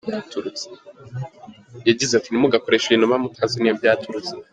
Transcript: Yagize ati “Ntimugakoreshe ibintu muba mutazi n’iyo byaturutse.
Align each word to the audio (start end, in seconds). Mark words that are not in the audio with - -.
Yagize 1.87 2.13
ati 2.15 2.29
“Ntimugakoreshe 2.29 2.85
ibintu 2.87 3.07
muba 3.07 3.23
mutazi 3.23 3.55
n’iyo 3.57 3.75
byaturutse. 3.79 4.33